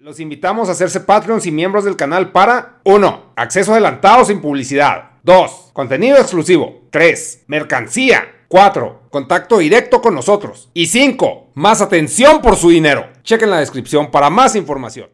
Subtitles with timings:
[0.00, 3.32] Los invitamos a hacerse Patreons y miembros del canal para 1.
[3.34, 5.10] Acceso adelantado sin publicidad.
[5.24, 5.70] 2.
[5.72, 6.82] Contenido exclusivo.
[6.90, 7.46] 3.
[7.48, 8.44] Mercancía.
[8.46, 9.08] 4.
[9.10, 10.70] Contacto directo con nosotros.
[10.72, 11.50] Y 5.
[11.54, 13.08] Más atención por su dinero.
[13.24, 15.10] Chequen la descripción para más información.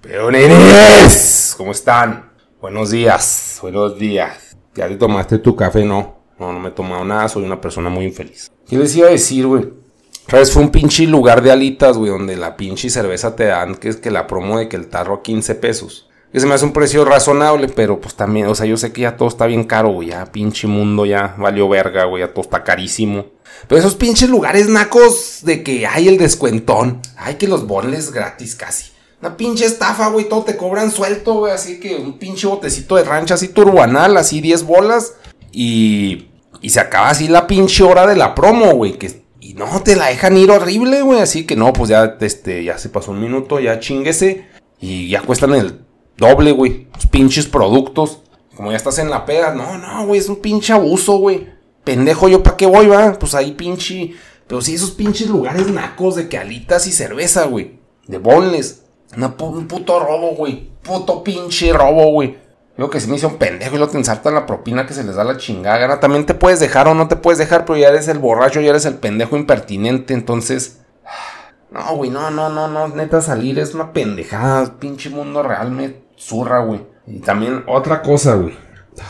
[0.00, 2.32] Peoneres, ¿cómo están?
[2.60, 4.56] Buenos días, buenos días.
[4.74, 5.84] ¿Ya te tomaste tu café?
[5.84, 8.50] No, no, no me he tomado nada, soy una persona muy infeliz.
[8.68, 9.87] ¿Qué les iba a decir, güey?
[10.36, 13.88] Vez fue un pinche lugar de alitas, güey, donde la pinche cerveza te dan, que
[13.88, 16.08] es que la promo de que el tarro a 15 pesos.
[16.30, 19.00] Que se me hace un precio razonable, pero pues también, o sea, yo sé que
[19.00, 22.42] ya todo está bien caro, güey, ya pinche mundo ya valió verga, güey, ya todo
[22.42, 23.24] está carísimo.
[23.66, 28.54] Pero esos pinches lugares nacos de que hay el descuentón, hay que los bonles gratis
[28.54, 28.92] casi.
[29.22, 33.04] Una pinche estafa, güey, todo te cobran suelto, güey, así que un pinche botecito de
[33.04, 35.14] rancha así turbanal, así 10 bolas.
[35.50, 36.28] Y,
[36.60, 39.96] y se acaba así la pinche hora de la promo, güey, que y no, te
[39.96, 41.20] la dejan ir horrible, güey.
[41.20, 44.44] Así que no, pues ya, este, ya se pasó un minuto, ya chinguese.
[44.78, 45.80] Y ya cuestan el
[46.18, 46.86] doble, güey.
[46.92, 48.20] Los pinches productos.
[48.54, 49.54] Como ya estás en la pega.
[49.54, 51.48] No, no, güey, es un pinche abuso, güey.
[51.82, 53.18] Pendejo, ¿yo para qué voy, va?
[53.18, 54.12] Pues ahí pinche.
[54.46, 57.78] Pero sí, esos pinches lugares nacos de que alitas y cerveza, güey.
[58.06, 58.82] De bonles.
[59.16, 60.68] un puto robo, güey.
[60.82, 62.36] Puto pinche robo, güey.
[62.78, 65.02] Yo que se me hizo un pendejo y lo te ensartan la propina que se
[65.02, 65.98] les da la chingada gana.
[65.98, 68.70] También te puedes dejar o no te puedes dejar, pero ya eres el borracho, ya
[68.70, 70.14] eres el pendejo impertinente.
[70.14, 70.78] Entonces,
[71.72, 72.86] no, güey, no, no, no, no.
[72.86, 74.78] Neta, salir es una pendejada.
[74.78, 76.86] Pinche mundo real me zurra, güey.
[77.08, 78.56] Y también otra cosa, güey.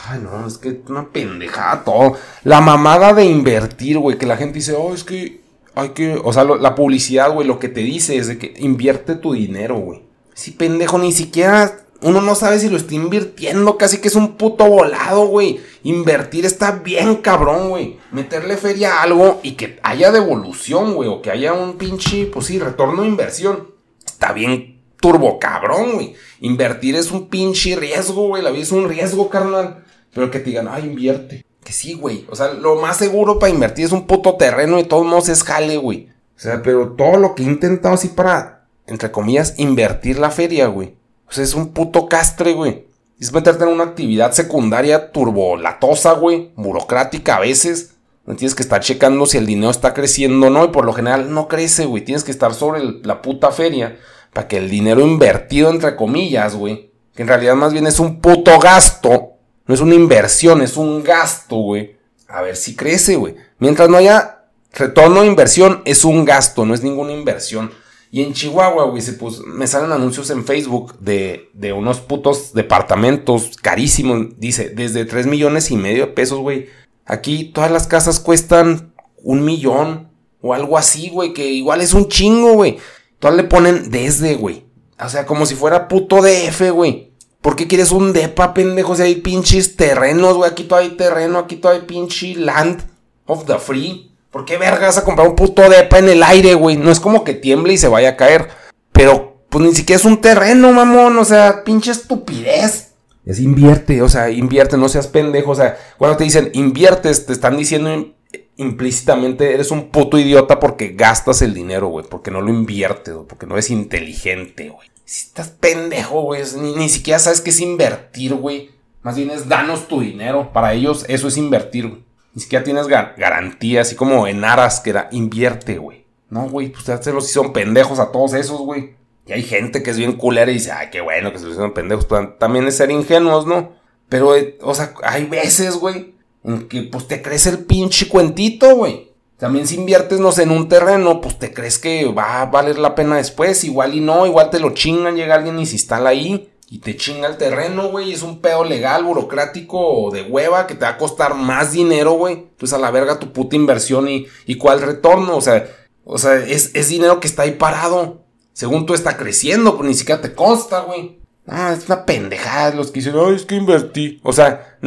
[0.08, 2.14] Ay, no, es que una pendejada todo.
[2.44, 4.16] La mamada de invertir, güey.
[4.16, 5.42] Que la gente dice, oh, es que
[5.74, 6.18] hay que.
[6.24, 9.76] O sea, la publicidad, güey, lo que te dice es de que invierte tu dinero,
[9.76, 10.08] güey.
[10.32, 14.36] Sí, pendejo, ni siquiera uno no sabe si lo está invirtiendo, casi que es un
[14.36, 15.60] puto volado, güey.
[15.82, 17.98] Invertir está bien cabrón, güey.
[18.12, 21.08] Meterle feria a algo y que haya devolución, güey.
[21.08, 23.74] O que haya un pinche, pues sí, retorno de inversión.
[24.06, 26.14] Está bien turbo cabrón, güey.
[26.40, 28.44] Invertir es un pinche riesgo, güey.
[28.44, 29.84] La vida es un riesgo, carnal.
[30.14, 31.44] Pero que te digan, ah, invierte.
[31.64, 32.26] Que sí, güey.
[32.30, 35.42] O sea, lo más seguro para invertir es un puto terreno y todos modos es
[35.42, 36.10] jale, güey.
[36.36, 40.68] O sea, pero todo lo que he intentado así para, entre comillas, invertir la feria,
[40.68, 40.96] güey
[41.28, 42.86] o sea, es un puto castre, güey.
[43.20, 46.52] Es meterte en una actividad secundaria turbolatosa, güey.
[46.56, 47.94] Burocrática a veces.
[48.36, 50.64] Tienes que estar checando si el dinero está creciendo o no.
[50.64, 52.04] Y por lo general no crece, güey.
[52.04, 53.98] Tienes que estar sobre la puta feria.
[54.32, 56.90] Para que el dinero invertido, entre comillas, güey.
[57.14, 59.32] Que en realidad más bien es un puto gasto.
[59.66, 61.96] No es una inversión, es un gasto, güey.
[62.28, 63.34] A ver si crece, güey.
[63.58, 67.72] Mientras no haya retorno de inversión, es un gasto, no es ninguna inversión.
[68.10, 73.56] Y en Chihuahua, güey, pues me salen anuncios en Facebook de, de unos putos departamentos
[73.60, 74.38] carísimos.
[74.38, 76.68] Dice, desde 3 millones y medio de pesos, güey.
[77.04, 80.08] Aquí todas las casas cuestan un millón
[80.40, 82.78] o algo así, güey, que igual es un chingo, güey.
[83.18, 84.64] Todas le ponen desde, güey.
[84.98, 87.12] O sea, como si fuera puto DF, güey.
[87.40, 88.96] ¿Por qué quieres un depa, pendejo?
[88.96, 90.50] Si hay pinches terrenos, güey.
[90.50, 92.82] Aquí todavía hay terreno, aquí todavía hay pinche land
[93.26, 94.12] of the free.
[94.30, 96.76] ¿Por qué vergas a comprar un puto depa en el aire, güey?
[96.76, 98.48] No es como que tiemble y se vaya a caer.
[98.92, 101.16] Pero, pues ni siquiera es un terreno, mamón.
[101.18, 102.92] O sea, pinche estupidez.
[103.24, 105.52] Es invierte, o sea, invierte, no seas pendejo.
[105.52, 108.14] O sea, cuando te dicen inviertes, te están diciendo
[108.56, 112.04] implícitamente eres un puto idiota porque gastas el dinero, güey.
[112.08, 114.90] Porque no lo inviertes, porque no eres inteligente, güey.
[115.04, 116.42] Si estás pendejo, güey.
[116.58, 118.70] Ni, ni siquiera sabes qué es invertir, güey.
[119.02, 120.52] Más bien es danos tu dinero.
[120.52, 122.07] Para ellos eso es invertir, güey.
[122.34, 126.06] Ni siquiera tienes garantía, así como en aras que era invierte, güey.
[126.30, 128.94] No, güey, pues se los hicieron pendejos a todos esos, güey.
[129.26, 131.52] Y hay gente que es bien culera y dice, ay, qué bueno que se los
[131.52, 132.06] hicieron pendejos.
[132.38, 133.72] También es ser ingenuos, ¿no?
[134.08, 136.14] Pero, eh, o sea, hay veces, güey,
[136.44, 139.12] en que pues te crees el pinche cuentito, güey.
[139.36, 142.78] También si inviertes, no sé, en un terreno, pues te crees que va a valer
[142.78, 143.64] la pena después.
[143.64, 146.96] Igual y no, igual te lo chingan, llega alguien y se instala ahí y te
[146.96, 148.12] chinga el terreno, güey.
[148.12, 152.34] Es un pedo legal, burocrático de hueva que te va a costar más dinero, güey.
[152.34, 155.36] Entonces a la verga tu puta inversión y, y cuál retorno.
[155.36, 155.66] O sea,
[156.04, 158.22] o sea es, dinero que está ahí parado.
[158.52, 161.18] Según tú está creciendo, pues ni siquiera te consta, güey.
[161.46, 164.20] Ah, es una pendejada los que dicen, ay, es que invertí.
[164.22, 164.78] O sea,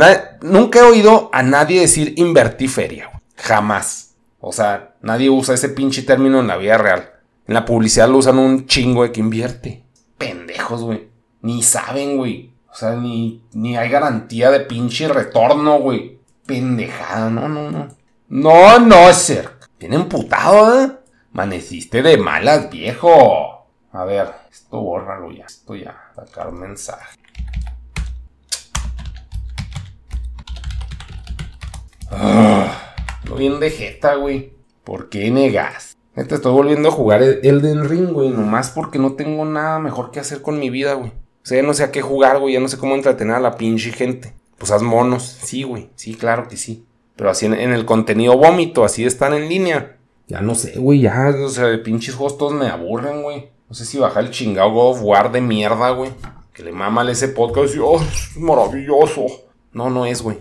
[0.42, 3.22] nunca he oído a nadie decir invertí feria, güey.
[3.38, 4.14] Jamás.
[4.40, 7.12] O sea, nadie usa ese pinche término en la vida real.
[7.48, 9.84] En la publicidad lo usan un chingo de que invierte.
[10.20, 11.11] Pendejos, güey.
[11.42, 12.54] Ni saben, güey.
[12.72, 16.20] O sea, ni, ni hay garantía de pinche retorno, güey.
[16.46, 17.88] Pendejada, no, no, no.
[18.30, 19.50] No, no, ser.
[19.78, 20.92] Tienen putado, ¿eh?
[21.32, 23.68] Maneciste de malas, viejo.
[23.92, 25.46] A ver, esto bórralo ya.
[25.46, 25.98] Esto ya.
[26.16, 27.20] Sacar mensaje.
[32.10, 32.94] Ah,
[33.28, 34.54] no bien de jeta, güey.
[34.84, 35.98] ¿Por qué negas?
[36.16, 38.30] Neta, estoy volviendo a jugar Elden Ring, güey.
[38.30, 41.12] Nomás porque no tengo nada mejor que hacer con mi vida, güey.
[41.44, 42.54] O sea, ya no sé a qué jugar, güey.
[42.54, 44.34] Ya no sé cómo entretener a la pinche gente.
[44.58, 45.24] Pues haz monos.
[45.24, 45.90] Sí, güey.
[45.96, 46.86] Sí, claro que sí.
[47.16, 49.98] Pero así en, el contenido vómito, así están en línea.
[50.28, 51.02] Ya no sé, güey.
[51.02, 53.50] Ya, o sea, pinches hostos me aburren, güey.
[53.68, 56.12] No sé si baja el chingado God of de mierda, güey.
[56.54, 59.26] Que le mama ese podcast y, oh, es maravilloso.
[59.74, 60.40] No, no es, güey.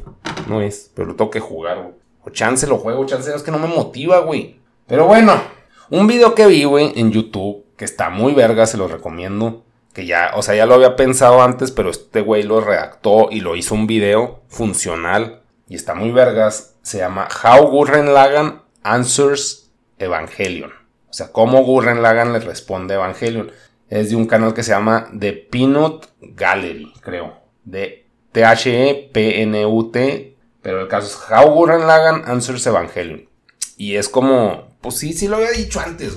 [0.48, 0.90] No es.
[0.94, 1.94] Pero lo tengo que jugar, güey.
[2.22, 4.58] O chance lo juego, chance es que no me motiva, güey.
[4.86, 5.40] Pero bueno,
[5.88, 9.64] un video que vi, güey, en YouTube, que está muy verga, se lo recomiendo.
[9.92, 13.40] Que ya, o sea, ya lo había pensado antes, pero este güey lo redactó y
[13.40, 15.42] lo hizo un video funcional.
[15.68, 16.76] Y está muy vergas.
[16.82, 20.72] Se llama How Gurren Lagan Answers Evangelion.
[21.08, 23.50] O sea, cómo Gurren Lagan le responde Evangelion.
[23.88, 27.40] Es de un canal que se llama The Peanut Gallery, creo.
[27.64, 30.36] De T-H-E-P-N-U-T.
[30.62, 33.28] Pero el caso es How Gurren Lagan Answers Evangelion.
[33.76, 36.16] Y es como pues sí, sí lo había dicho antes,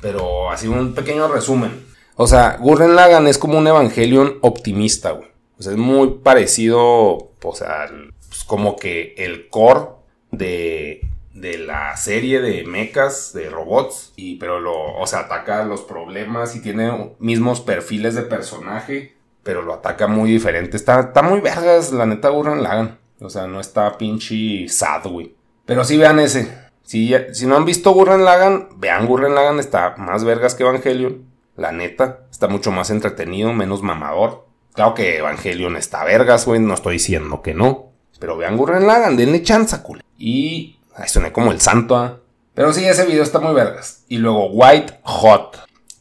[0.00, 1.85] pero así un pequeño resumen.
[2.16, 5.28] O sea, Gurren Lagan es como un Evangelion optimista, güey.
[5.58, 7.86] O sea, es muy parecido, o sea,
[8.28, 9.88] pues como que el core
[10.30, 11.00] de,
[11.32, 16.56] de la serie de mechas, de robots, y pero lo, o sea, ataca los problemas
[16.56, 20.76] y tiene mismos perfiles de personaje, pero lo ataca muy diferente.
[20.76, 22.98] Está, está muy vergas, la neta, Gurren Lagan.
[23.20, 25.34] O sea, no está pinche sad, güey.
[25.64, 26.48] Pero sí vean ese.
[26.82, 27.14] Si,
[27.46, 31.24] no han visto Gurren Lagan, vean Gurren Lagan, está más vergas que Evangelion.
[31.56, 34.46] La neta, está mucho más entretenido, menos mamador.
[34.74, 37.92] Claro que Evangelion está vergas, güey, no estoy diciendo que no.
[38.18, 40.02] Pero vean Gurren Lagan, denle chance, cool.
[40.18, 40.78] Y...
[40.94, 42.20] Ay, soné como el santo, ¿ah?
[42.54, 44.04] Pero sí, ese video está muy vergas.
[44.08, 45.58] Y luego White Hot.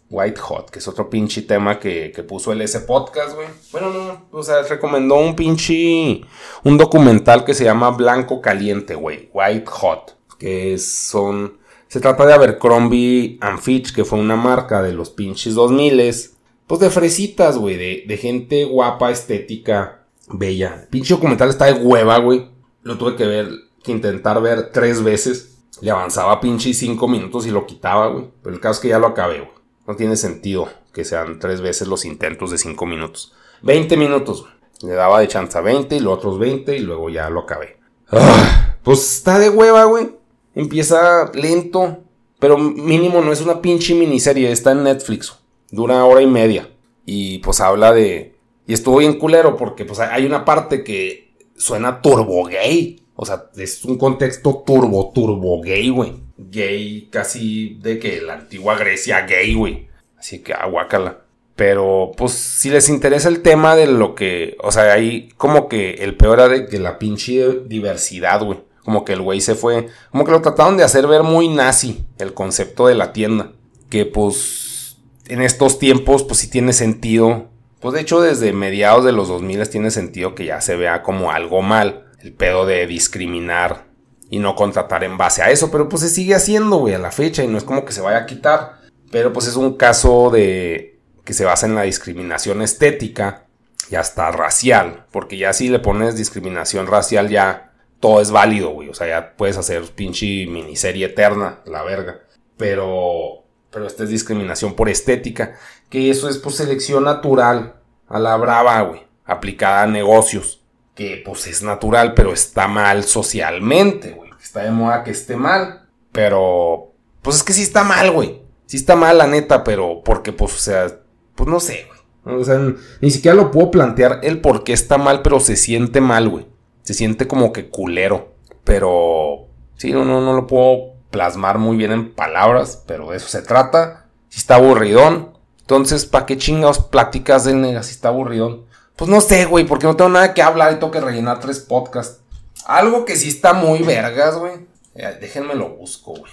[0.09, 3.47] White Hot, que es otro pinche tema que, que puso el ese podcast, güey.
[3.73, 6.21] Bueno, no, o sea, recomendó un pinche...
[6.63, 9.29] Un documental que se llama Blanco Caliente, güey.
[9.33, 11.57] White Hot que son...
[11.87, 16.31] Se trata de Abercrombie and Fitch, que fue una marca de los pinches 2000
[16.67, 20.87] pues de fresitas, güey, de, gente guapa, estética, bella.
[20.89, 22.49] pinche documental está de hueva, güey.
[22.81, 23.49] Lo tuve que ver,
[23.83, 25.57] que intentar ver tres veces.
[25.81, 28.29] Le avanzaba pinche cinco minutos y lo quitaba, güey.
[28.41, 29.51] Pero el caso es que ya lo acabé, güey.
[29.87, 33.33] No tiene sentido que sean tres veces los intentos de cinco minutos.
[33.61, 34.53] 20 minutos, güey.
[34.81, 37.77] Le daba de chance a 20 y los otros 20 y luego ya lo acabé.
[38.11, 40.15] Ah, pues está de hueva, güey.
[40.55, 42.03] Empieza lento,
[42.39, 45.37] pero mínimo no es una pinche miniserie, está en Netflix.
[45.69, 46.69] Dura hora y media.
[47.05, 48.35] Y pues habla de...
[48.65, 53.01] Y estuvo bien culero porque pues hay una parte que suena turbo gay.
[53.15, 56.13] O sea, es un contexto turbo, turbo gay, güey.
[56.37, 59.87] Gay casi de que la antigua Grecia gay, güey.
[60.17, 61.21] Así que aguácala.
[61.55, 64.57] Pero, pues, si les interesa el tema de lo que.
[64.61, 68.59] O sea, ahí como que el peor era de que la pinche diversidad, güey.
[68.85, 69.87] Como que el güey se fue.
[70.11, 73.51] Como que lo trataron de hacer ver muy nazi el concepto de la tienda.
[73.89, 74.97] Que pues
[75.27, 77.49] en estos tiempos pues sí tiene sentido.
[77.79, 81.31] Pues de hecho desde mediados de los 2000 tiene sentido que ya se vea como
[81.31, 82.05] algo mal.
[82.21, 83.87] El pedo de discriminar
[84.29, 85.71] y no contratar en base a eso.
[85.71, 88.01] Pero pues se sigue haciendo, güey, a la fecha y no es como que se
[88.01, 88.81] vaya a quitar.
[89.09, 93.47] Pero pues es un caso de que se basa en la discriminación estética
[93.89, 95.05] y hasta racial.
[95.11, 97.73] Porque ya si le pones discriminación racial ya
[98.05, 98.87] todo es válido, güey.
[98.87, 102.19] O sea, ya puedes hacer pinche miniserie eterna, la verga.
[102.55, 105.55] Pero, pero esta es discriminación por estética.
[105.89, 109.01] Que eso es pues selección natural a la brava, güey.
[109.25, 110.61] Aplicada a negocios.
[110.93, 114.29] Que pues es natural, pero está mal socialmente, güey.
[114.39, 115.87] Está de moda que esté mal.
[116.11, 116.93] Pero,
[117.23, 118.43] pues es que sí está mal, güey.
[118.67, 120.99] Sí está mal, la neta, pero porque pues, o sea,
[121.33, 122.39] pues no sé, güey.
[122.39, 122.59] O sea,
[123.01, 126.54] ni siquiera lo puedo plantear el por qué está mal, pero se siente mal, güey
[126.85, 128.35] se siente como que culero.
[128.63, 133.41] Pero sí, no, no, lo puedo plasmar muy bien en palabras, pero de eso se
[133.41, 134.05] trata.
[134.29, 138.65] Si está aburridón, entonces, ¿para qué chingados pláticas de nega si está aburridón?
[138.95, 141.59] Pues no sé, güey, porque no tengo nada que hablar y tengo que rellenar tres
[141.59, 142.21] podcasts.
[142.65, 144.53] Algo que sí está muy vergas, güey.
[144.95, 146.31] Eh, déjenme lo busco, güey.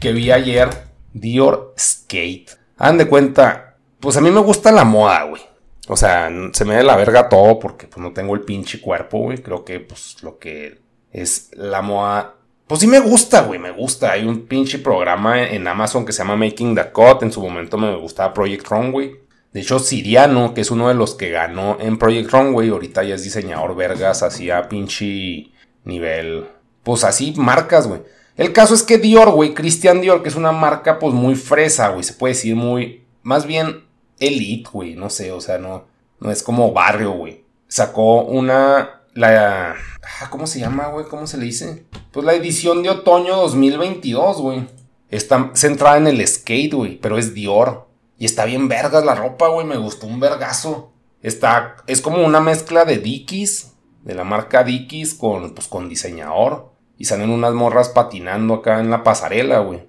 [0.00, 0.68] Que vi ayer,
[1.12, 2.50] Dior Skate.
[2.76, 5.42] Hagan de cuenta, pues a mí me gusta la moda, güey.
[5.88, 9.18] O sea, se me da la verga todo porque pues no tengo el pinche cuerpo,
[9.18, 9.38] güey.
[9.38, 10.80] Creo que pues lo que
[11.12, 12.36] es la moda...
[12.66, 14.12] Pues sí me gusta, güey, me gusta.
[14.12, 17.22] Hay un pinche programa en Amazon que se llama Making the Cut.
[17.22, 19.16] En su momento me gustaba Project Runway.
[19.52, 23.14] De hecho, Siriano, que es uno de los que ganó en Project Runway, ahorita ya
[23.14, 25.50] es diseñador vergas, hacía pinche
[25.84, 26.48] nivel...
[26.82, 28.02] Pues así, marcas, güey.
[28.36, 31.90] El caso es que Dior, güey, Christian Dior, que es una marca pues muy fresa,
[31.90, 33.04] güey, se puede decir muy...
[33.22, 33.83] Más bien
[34.18, 35.84] elite, güey, no sé, o sea, no,
[36.20, 37.44] no es como barrio, güey.
[37.68, 39.74] Sacó una, la,
[40.20, 41.06] ah, ¿cómo se llama, güey?
[41.06, 41.86] ¿Cómo se le dice?
[42.12, 44.66] Pues la edición de otoño 2022, güey.
[45.10, 47.88] Está centrada en el skate, güey, pero es Dior.
[48.18, 50.92] Y está bien vergas la ropa, güey, me gustó un vergazo.
[51.22, 56.72] Está, es como una mezcla de Dickies, de la marca Dickies, con, pues, con diseñador.
[56.96, 59.88] Y salen unas morras patinando acá en la pasarela, güey.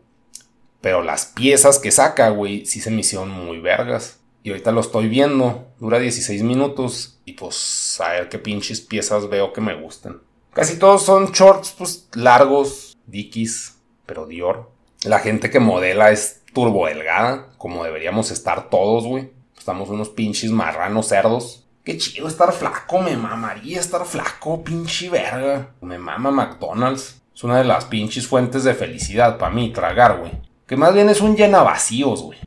[0.86, 4.20] Pero las piezas que saca, güey, sí se me hicieron muy vergas.
[4.44, 5.70] Y ahorita lo estoy viendo.
[5.80, 7.20] Dura 16 minutos.
[7.25, 10.20] Y pues a ver qué pinches piezas veo que me gusten.
[10.54, 14.70] Casi todos son shorts, pues largos, Dickies, pero Dior.
[15.04, 19.32] La gente que modela es turbo delgada, como deberíamos estar todos, güey.
[19.58, 21.65] Estamos unos pinches marranos cerdos.
[21.84, 25.74] Qué chido estar flaco, me mamaría estar flaco, pinche verga.
[25.82, 27.24] Me mama McDonald's.
[27.34, 30.45] Es una de las pinches fuentes de felicidad para mí, tragar, güey.
[30.67, 32.39] Que más bien es un llena vacíos, güey.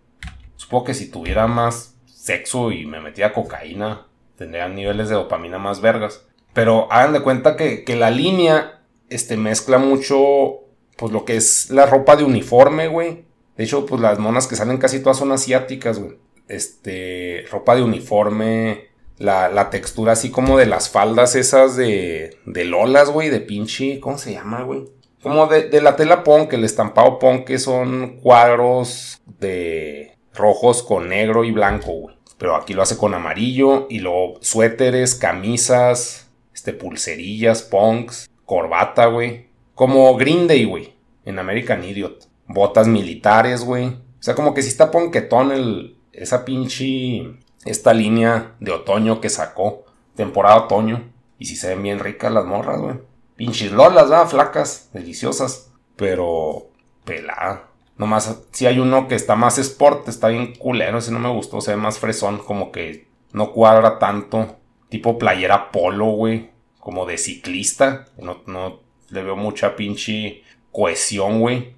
[0.57, 4.07] Supongo que si tuviera más sexo y me metía cocaína,
[4.37, 6.27] tendría niveles de dopamina más vergas.
[6.53, 10.65] Pero hagan de cuenta que, la línea este, mezcla mucho
[10.97, 13.25] pues lo que es la ropa de uniforme, güey.
[13.57, 16.19] De hecho, pues las monas que salen casi todas son asiáticas, güey.
[16.49, 22.65] Este, ropa de uniforme, la, la, textura así como de las faldas esas de, de
[22.65, 24.87] Lolas, güey, de pinche, ¿cómo se llama, güey?
[25.29, 31.45] Como de, la tela punk, el estampado punk, que son cuadros de rojos con negro
[31.45, 32.17] y blanco, güey.
[32.39, 39.49] Pero aquí lo hace con amarillo y luego suéteres, camisas, este, pulserillas, punks, corbata, güey.
[39.75, 40.95] Como Green Day, güey,
[41.27, 42.27] en American Idiot.
[42.47, 43.89] Botas militares, güey.
[43.89, 47.35] O sea, como que si está ponquetón el, esa pinche,
[47.67, 49.85] esta línea de otoño que sacó.
[50.17, 51.13] Temporada otoño.
[51.39, 53.08] Y si se ven bien ricas las morras, güey.
[53.39, 54.27] Pinches lolas, ¿verdad?
[54.27, 55.71] Flacas, deliciosas.
[55.95, 56.71] Pero
[57.05, 57.69] pelada.
[57.97, 60.99] Nomás, si hay uno que está más sport, está bien culero.
[60.99, 62.39] Ese no me gustó, se ve más fresón.
[62.39, 64.57] Como que no cuadra tanto.
[64.89, 66.51] Tipo playera polo, güey.
[66.81, 68.07] Como de ciclista.
[68.19, 70.43] No, no le veo mucha pinche
[70.73, 71.77] cohesión, güey.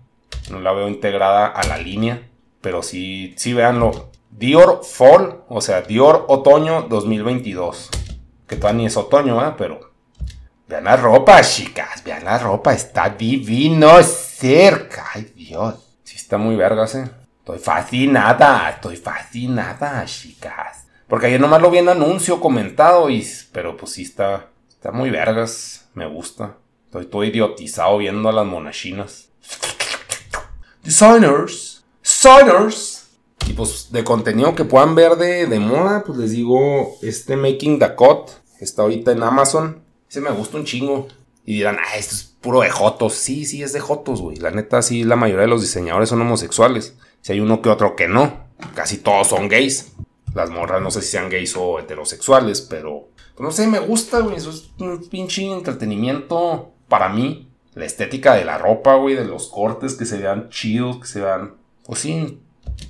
[0.51, 2.27] No la veo integrada a la línea.
[2.63, 4.09] Pero sí, sí, véanlo.
[4.31, 7.91] Dior Fall, o sea, Dior Otoño 2022.
[8.47, 9.53] Que todavía ni es otoño, ¿eh?
[9.59, 9.90] Pero
[10.71, 12.05] Vean la ropa, chicas.
[12.05, 12.73] Vean la ropa.
[12.73, 15.11] Está divino cerca.
[15.13, 15.75] Ay, Dios.
[16.05, 17.11] Sí, está muy vergas, eh.
[17.41, 18.71] Estoy fascinada.
[18.71, 20.87] Estoy fascinada, chicas.
[21.09, 23.11] Porque ayer nomás lo vi en anuncio comentado.
[23.11, 24.51] Y, pero pues sí está.
[24.69, 25.89] Está muy vergas.
[25.95, 26.55] Me gusta.
[26.85, 29.31] Estoy todo idiotizado viendo a las monachinas.
[30.85, 31.85] Designers.
[32.01, 33.09] Designers.
[33.49, 37.81] Y pues de contenido que puedan ver de, de moda, pues les digo, este Making
[37.81, 39.90] the Cut está ahorita en Amazon.
[40.11, 41.07] Ese me gusta un chingo.
[41.47, 43.15] Y dirán, ah, esto es puro de Jotos.
[43.15, 44.37] Sí, sí, es de Jotos, güey.
[44.39, 46.97] La neta, sí, la mayoría de los diseñadores son homosexuales.
[47.21, 48.49] Si hay uno que otro que no.
[48.75, 49.93] Casi todos son gays.
[50.35, 53.09] Las morras no sé si sean gays o heterosexuales, pero...
[53.37, 54.37] Pues no sé, me gusta, güey.
[54.37, 57.49] Eso es un pinche entretenimiento para mí.
[57.75, 61.21] La estética de la ropa, güey, de los cortes, que se vean chidos, que se
[61.21, 61.55] vean...
[61.85, 62.41] Pues sí,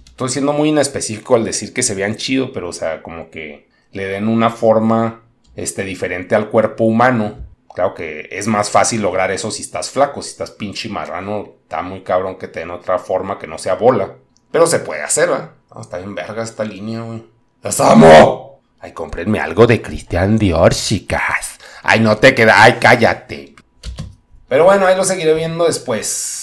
[0.06, 3.68] estoy siendo muy inespecífico al decir que se vean chidos, pero o sea, como que
[3.92, 5.22] le den una forma
[5.62, 7.38] este, diferente al cuerpo humano.
[7.74, 11.82] Claro que es más fácil lograr eso si estás flaco, si estás pinche marrano, está
[11.82, 14.16] muy cabrón que te den otra forma que no sea bola.
[14.50, 15.50] Pero se puede hacer, ¿verdad?
[15.80, 17.24] está bien verga esta línea, güey.
[17.62, 18.60] ¡Las amo!
[18.80, 21.58] Ay, comprenme algo de Christian Dior, chicas.
[21.82, 22.62] Ay, no te queda.
[22.62, 23.54] Ay, cállate.
[24.48, 26.39] Pero bueno, ahí lo seguiré viendo después.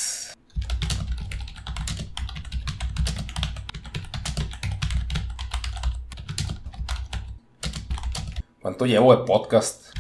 [8.68, 9.98] ¿Cuánto llevo de podcast?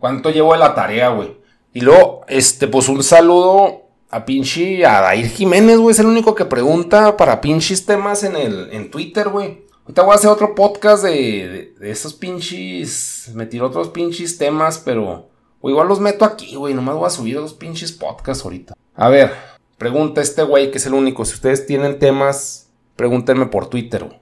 [0.00, 1.36] ¿Cuánto llevo de la tarea, güey?
[1.72, 5.92] Y luego, este, pues un saludo a pinche, a Dair Jiménez, güey.
[5.92, 9.66] Es el único que pregunta para pinches temas en el, en Twitter, güey.
[9.82, 14.82] Ahorita voy a hacer otro podcast de, de, esos pinches, me tiro otros pinches temas,
[14.84, 15.28] pero
[15.62, 16.74] igual los meto aquí, güey.
[16.74, 18.74] Nomás voy a subir los pinches podcasts ahorita.
[18.96, 19.32] A ver,
[19.78, 21.24] pregunta este güey que es el único.
[21.24, 24.18] Si ustedes tienen temas, pregúntenme por Twitter, güey.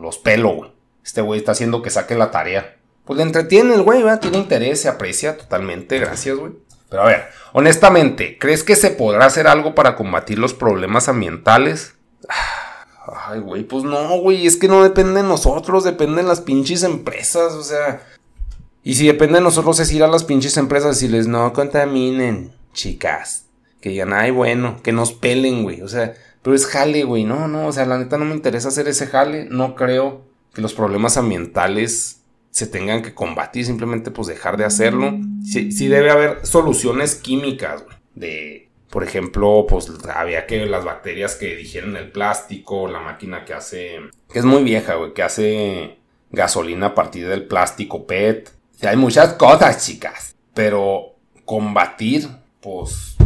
[0.00, 0.70] Los pelo, güey.
[1.04, 2.75] Este güey está haciendo que saque la tarea
[3.06, 4.20] pues le entretiene el güey, ¿verdad?
[4.20, 6.52] Tiene interés, se aprecia totalmente, gracias, güey.
[6.90, 11.94] Pero a ver, honestamente, ¿crees que se podrá hacer algo para combatir los problemas ambientales?
[13.28, 16.82] Ay, güey, pues no, güey, es que no depende de nosotros, depende de las pinches
[16.82, 18.02] empresas, o sea.
[18.82, 22.52] Y si depende de nosotros es ir a las pinches empresas y les no contaminen,
[22.72, 23.44] chicas.
[23.80, 27.46] Que digan, ay, bueno, que nos pelen, güey, o sea, pero es jale, güey, no,
[27.46, 30.22] no, o sea, la neta no me interesa hacer ese jale, no creo
[30.52, 32.22] que los problemas ambientales
[32.56, 35.12] se tengan que combatir, simplemente pues dejar de hacerlo.
[35.44, 37.84] Sí, debe haber soluciones químicas,
[38.14, 43.52] de, por ejemplo, pues había que las bacterias que digieren el plástico, la máquina que
[43.52, 43.98] hace,
[44.32, 45.98] que es muy vieja, güey, que hace
[46.30, 48.50] gasolina a partir del plástico PET.
[48.80, 52.26] hay muchas cosas, chicas, pero combatir,
[52.62, 53.16] pues,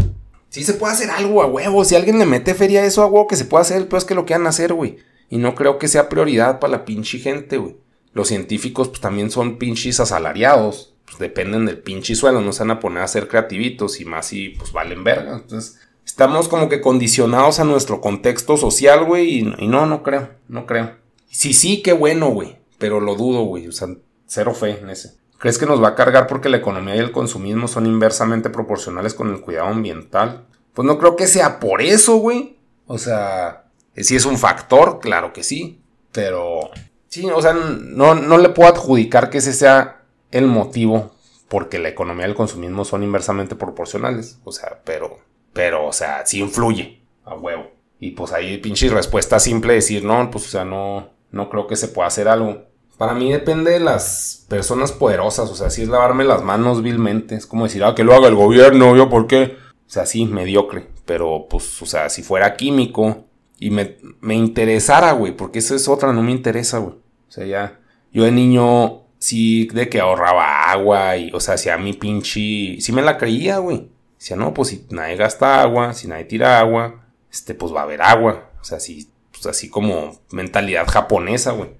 [0.48, 1.84] sí se puede hacer algo a huevo.
[1.84, 4.04] Si alguien le mete feria a eso a huevo, que se puede hacer, el es
[4.04, 4.96] que lo quieran hacer, güey.
[5.28, 7.76] Y no creo que sea prioridad para la pinche gente, güey.
[8.12, 10.94] Los científicos pues también son pinches asalariados.
[11.04, 14.26] Pues dependen del pinche suelo, no se van a poner a ser creativitos y más
[14.26, 15.36] si pues valen verga.
[15.36, 19.40] Entonces, estamos como que condicionados a nuestro contexto social, güey.
[19.40, 20.96] Y, y, no, no creo, no creo.
[21.28, 22.58] Sí, sí, qué bueno, güey.
[22.78, 23.66] Pero lo dudo, güey.
[23.68, 23.88] O sea,
[24.26, 25.20] cero fe en ese.
[25.38, 29.14] ¿Crees que nos va a cargar porque la economía y el consumismo son inversamente proporcionales
[29.14, 30.46] con el cuidado ambiental?
[30.74, 32.58] Pues no creo que sea por eso, güey.
[32.86, 33.64] O sea,
[33.96, 35.80] si es un factor, claro que sí.
[36.12, 36.70] Pero
[37.10, 41.10] Sí, o sea, no, no le puedo adjudicar que ese sea el motivo
[41.48, 44.38] porque la economía y el consumismo son inversamente proporcionales.
[44.44, 45.18] O sea, pero,
[45.52, 47.72] pero, o sea, sí influye a huevo.
[47.98, 51.74] Y pues ahí pinche respuesta simple decir, no, pues, o sea, no, no creo que
[51.74, 52.66] se pueda hacer algo.
[52.96, 57.34] Para mí depende de las personas poderosas, o sea, si es lavarme las manos vilmente,
[57.34, 59.56] es como decir, ah, que lo haga el gobierno, yo, ¿por qué?
[59.86, 63.24] O sea, sí, mediocre, pero pues, o sea, si fuera químico,
[63.60, 66.94] y me, me interesara, güey, porque eso es otra, no me interesa, güey.
[66.94, 67.78] O sea, ya,
[68.10, 72.80] yo de niño sí de que ahorraba agua y, o sea, si a mi pinche,
[72.80, 73.90] sí me la creía, güey.
[74.18, 77.84] Decía, no, pues si nadie gasta agua, si nadie tira agua, este, pues va a
[77.84, 78.50] haber agua.
[78.62, 81.70] O sea, sí, pues así como mentalidad japonesa, güey.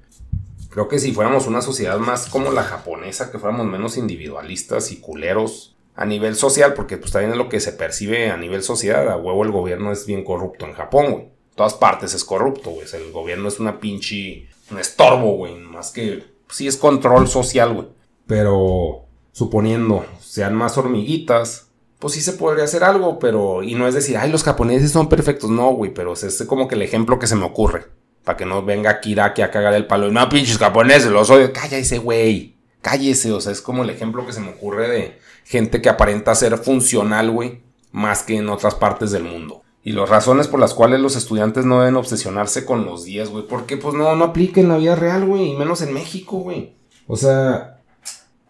[0.69, 5.01] Creo que si fuéramos una sociedad más como la japonesa, que fuéramos menos individualistas y
[5.01, 9.09] culeros a nivel social, porque pues también es lo que se percibe a nivel sociedad,
[9.09, 12.87] a huevo el gobierno es bien corrupto en Japón, güey todas partes es corrupto, güey.
[12.93, 14.49] el gobierno es una pinche.
[14.71, 15.55] un estorbo, güey.
[15.57, 16.25] Más que.
[16.49, 17.89] Sí es control social, güey.
[18.27, 19.07] Pero.
[19.33, 21.69] suponiendo sean más hormiguitas.
[21.99, 23.63] Pues sí se podría hacer algo, pero.
[23.63, 25.51] Y no es decir, ay, los japoneses son perfectos.
[25.51, 25.93] No, güey.
[25.93, 27.87] Pero es como que el ejemplo que se me ocurre.
[28.25, 30.09] Para que no venga Kiraki a cagar el palo.
[30.09, 31.53] Y no, pinches japoneses, los odio.
[31.53, 32.57] Cállese, güey.
[32.81, 33.33] Cállese.
[33.33, 36.57] O sea, es como el ejemplo que se me ocurre de gente que aparenta ser
[36.59, 37.63] funcional, güey.
[37.93, 39.63] Más que en otras partes del mundo.
[39.83, 43.47] Y las razones por las cuales los estudiantes no deben obsesionarse con los días, güey.
[43.47, 45.53] Porque pues no, no aplica en la vida real, güey.
[45.53, 46.75] Y menos en México, güey.
[47.07, 47.81] O sea,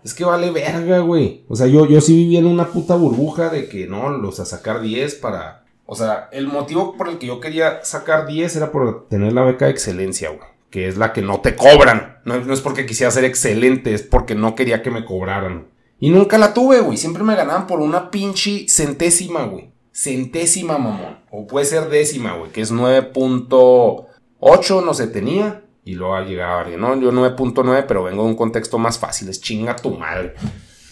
[0.02, 1.44] es que vale verga, güey.
[1.48, 4.44] O sea, yo, yo sí vivía en una puta burbuja de que no, los a
[4.44, 5.64] sacar 10 para...
[5.86, 9.42] O sea, el motivo por el que yo quería sacar 10 era por tener la
[9.42, 10.48] beca de excelencia, güey.
[10.70, 12.18] Que es la que no te cobran.
[12.24, 15.68] No, no es porque quisiera ser excelente, es porque no quería que me cobraran.
[15.98, 16.96] Y nunca la tuve, güey.
[16.96, 21.18] Siempre me ganaban por una pinche centésima, güey centésima, mamón.
[21.30, 25.64] O puede ser décima, güey, que es 9.8, no se tenía.
[25.84, 29.28] Y luego ha llegado alguien, no, yo 9.9, pero vengo de un contexto más fácil,
[29.28, 30.34] es chinga tu madre.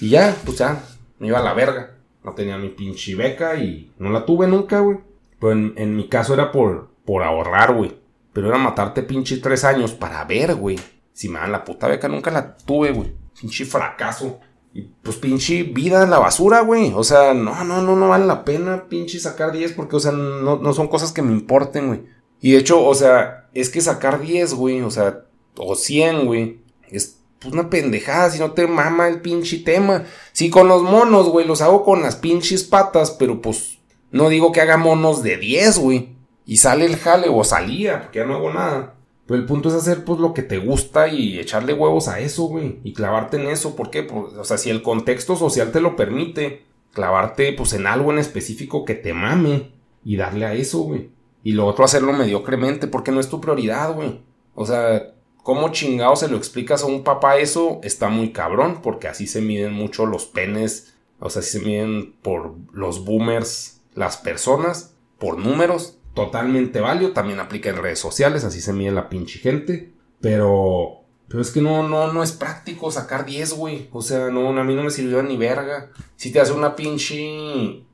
[0.01, 0.83] Y ya, pues ya,
[1.19, 1.95] me iba a la verga.
[2.25, 4.99] No tenía mi pinche beca y no la tuve nunca, güey.
[5.41, 7.97] Pero en, mi caso era por, por ahorrar, güey.
[8.33, 10.79] Pero era matarte pinche tres años para ver, güey.
[11.13, 13.13] Si me dan la puta beca, nunca la tuve, güey.
[13.41, 14.41] Pinche fracaso.
[14.75, 16.93] Y pues pinche vida en la basura, güey.
[16.95, 20.13] O sea, no, no, no, no vale la pena pinche sacar 10 porque, o sea,
[20.13, 22.03] no, no son cosas que me importen, güey.
[22.41, 25.25] Y de hecho, o sea, es que sacar 10, güey, o sea,
[25.57, 30.05] o 100, güey, es pues una pendejada si no te mama el pinche tema.
[30.33, 33.79] Sí, con los monos, güey, los hago con las pinches patas, pero pues
[34.11, 36.17] no digo que haga monos de 10, güey.
[36.45, 38.95] Y sale el jale o salía, porque ya no hago nada.
[39.29, 42.45] Pero el punto es hacer pues lo que te gusta y echarle huevos a eso,
[42.45, 42.81] güey.
[42.83, 43.77] Y clavarte en eso.
[43.77, 44.03] ¿Por qué?
[44.03, 46.63] Pues, o sea, si el contexto social te lo permite,
[46.95, 51.11] clavarte pues en algo en específico que te mame y darle a eso, güey.
[51.45, 54.23] Y lo otro hacerlo mediocremente porque no es tu prioridad, güey.
[54.55, 55.13] O sea,
[55.43, 57.81] ¿cómo chingado se lo explicas a un papá eso?
[57.83, 60.95] Está muy cabrón porque así se miden mucho los penes.
[61.21, 67.41] O sea, así se miden por los boomers las personas, por números totalmente válido, también
[67.41, 71.87] aplica en redes sociales, así se mide la pinche gente, pero pero es que no,
[71.87, 73.89] no, no es práctico sacar 10, güey.
[73.93, 75.91] O sea, no, a mí no me sirvió ni verga.
[76.17, 77.85] Si te hace una pinche.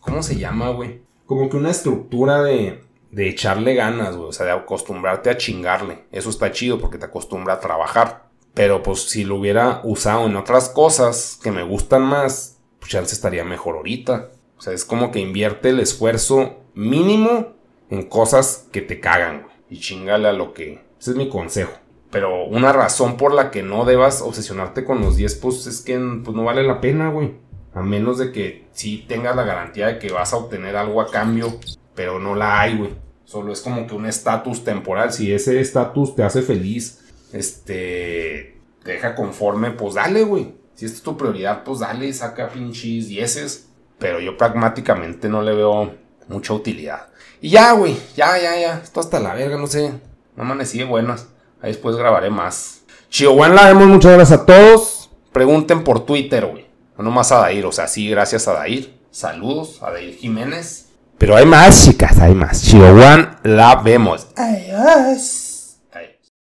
[0.00, 1.00] ¿Cómo se llama, güey?
[1.24, 4.28] Como que una estructura de, de echarle ganas, güey.
[4.28, 6.04] O sea, de acostumbrarte a chingarle.
[6.12, 8.28] Eso está chido porque te acostumbra a trabajar.
[8.52, 13.00] Pero pues si lo hubiera usado en otras cosas que me gustan más, pues ya
[13.00, 14.30] estaría mejor ahorita.
[14.58, 17.54] O sea, es como que invierte el esfuerzo mínimo
[17.90, 20.84] en cosas que te cagan, Y chingale a lo que...
[21.00, 21.72] Ese es mi consejo.
[22.10, 25.98] Pero una razón por la que no debas obsesionarte con los 10, pues es que
[26.24, 27.34] pues, no vale la pena, güey.
[27.74, 31.10] A menos de que sí tengas la garantía de que vas a obtener algo a
[31.10, 31.58] cambio,
[31.94, 32.90] pero no la hay, güey.
[33.24, 35.12] Solo es como que un estatus temporal.
[35.12, 40.54] Si ese estatus te hace feliz, este, te deja conforme, pues dale, güey.
[40.74, 43.67] Si esta es tu prioridad, pues dale, saca pinches dieces.
[43.98, 45.94] Pero yo pragmáticamente no le veo
[46.28, 47.08] mucha utilidad.
[47.40, 48.80] Y ya, güey, ya, ya, ya.
[48.82, 49.92] Esto hasta la verga, no sé.
[50.36, 51.28] No amanecí de buenas.
[51.60, 52.82] Ahí después grabaré más.
[53.10, 53.86] Chihuahua, la vemos.
[53.88, 55.10] Muchas gracias a todos.
[55.32, 56.66] Pregunten por Twitter, güey.
[56.96, 58.98] No nomás a Dair, o sea, sí, gracias a Dair.
[59.10, 60.88] Saludos a David Jiménez.
[61.16, 62.62] Pero hay más, chicas, hay más.
[62.62, 64.28] Chihuahua la vemos.
[64.36, 65.47] Adiós.